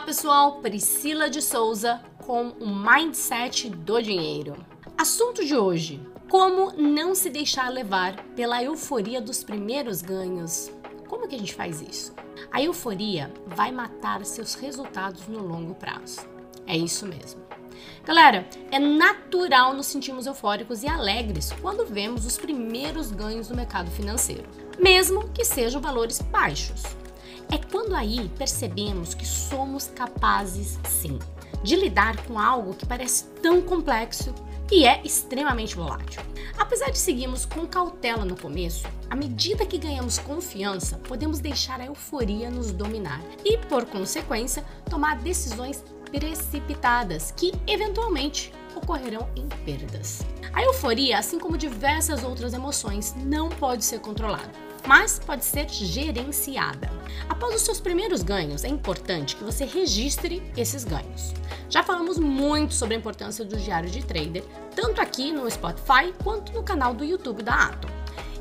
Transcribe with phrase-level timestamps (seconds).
[0.00, 4.56] pessoal, Priscila de Souza com o Mindset do Dinheiro.
[4.96, 10.72] Assunto de hoje: como não se deixar levar pela euforia dos primeiros ganhos.
[11.06, 12.14] Como que a gente faz isso?
[12.50, 16.26] A euforia vai matar seus resultados no longo prazo.
[16.66, 17.42] É isso mesmo.
[18.02, 23.90] Galera, é natural nos sentirmos eufóricos e alegres quando vemos os primeiros ganhos no mercado
[23.90, 24.48] financeiro,
[24.78, 26.82] mesmo que sejam valores baixos.
[27.50, 31.18] É quando aí percebemos que somos capazes, sim,
[31.62, 34.34] de lidar com algo que parece tão complexo
[34.70, 36.20] e é extremamente volátil.
[36.58, 41.86] Apesar de seguirmos com cautela no começo, à medida que ganhamos confiança, podemos deixar a
[41.86, 50.22] euforia nos dominar e, por consequência, tomar decisões precipitadas que, eventualmente, ocorrerão em perdas.
[50.52, 56.90] A euforia, assim como diversas outras emoções, não pode ser controlada mas pode ser gerenciada.
[57.28, 61.34] Após os seus primeiros ganhos, é importante que você registre esses ganhos.
[61.68, 66.52] Já falamos muito sobre a importância do diário de trader, tanto aqui no Spotify quanto
[66.52, 67.88] no canal do YouTube da Atom.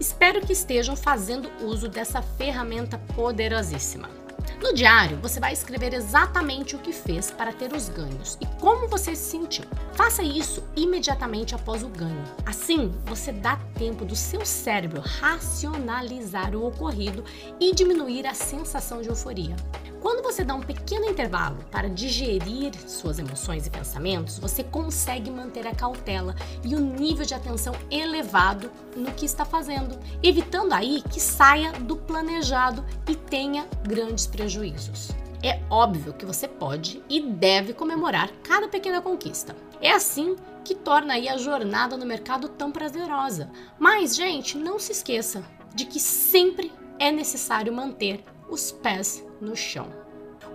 [0.00, 4.21] Espero que estejam fazendo uso dessa ferramenta poderosíssima.
[4.62, 8.86] No diário, você vai escrever exatamente o que fez para ter os ganhos e como
[8.86, 9.64] você se sentiu.
[9.92, 12.22] Faça isso imediatamente após o ganho.
[12.46, 17.24] Assim, você dá tempo do seu cérebro racionalizar o ocorrido
[17.58, 19.56] e diminuir a sensação de euforia.
[20.02, 25.64] Quando você dá um pequeno intervalo para digerir suas emoções e pensamentos, você consegue manter
[25.64, 31.20] a cautela e o nível de atenção elevado no que está fazendo, evitando aí que
[31.20, 35.12] saia do planejado e tenha grandes prejuízos.
[35.40, 39.54] É óbvio que você pode e deve comemorar cada pequena conquista.
[39.80, 43.52] É assim que torna aí a jornada no mercado tão prazerosa.
[43.78, 49.88] Mas, gente, não se esqueça de que sempre é necessário manter os pés no chão.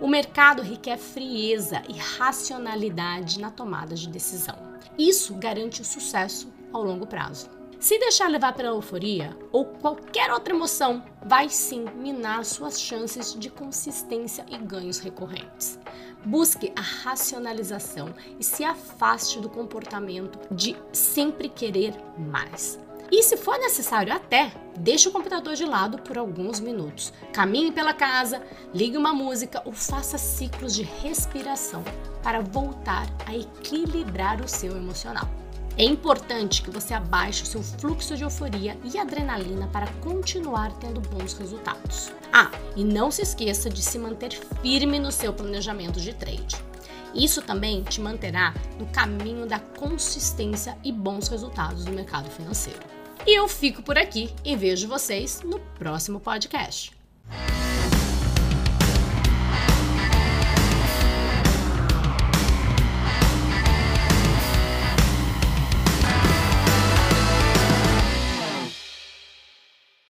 [0.00, 4.56] O mercado requer frieza e racionalidade na tomada de decisão.
[4.96, 7.50] Isso garante o sucesso ao longo prazo.
[7.80, 13.50] Se deixar levar pela euforia ou qualquer outra emoção, vai sim minar suas chances de
[13.50, 15.78] consistência e ganhos recorrentes.
[16.24, 22.78] Busque a racionalização e se afaste do comportamento de sempre querer mais.
[23.10, 27.12] E se for necessário até, deixe o computador de lado por alguns minutos.
[27.32, 28.42] Caminhe pela casa,
[28.74, 31.82] ligue uma música ou faça ciclos de respiração
[32.22, 35.28] para voltar a equilibrar o seu emocional.
[35.78, 41.00] É importante que você abaixe o seu fluxo de euforia e adrenalina para continuar tendo
[41.00, 42.12] bons resultados.
[42.32, 46.56] Ah, e não se esqueça de se manter firme no seu planejamento de trade.
[47.14, 52.97] Isso também te manterá no caminho da consistência e bons resultados no mercado financeiro.
[53.26, 56.97] E eu fico por aqui e vejo vocês no próximo podcast.